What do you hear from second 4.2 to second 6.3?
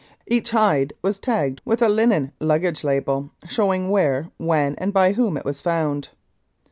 when and by whom it was found.